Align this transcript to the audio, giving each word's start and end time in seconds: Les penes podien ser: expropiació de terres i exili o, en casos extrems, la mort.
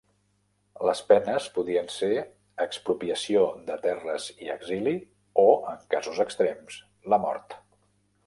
Les 0.89 1.01
penes 1.09 1.49
podien 1.57 1.89
ser: 1.95 2.15
expropiació 2.65 3.43
de 3.69 3.77
terres 3.83 4.25
i 4.47 4.51
exili 4.55 4.93
o, 5.45 5.47
en 5.75 5.87
casos 5.95 6.23
extrems, 6.25 6.79
la 7.15 7.21
mort. 7.27 7.57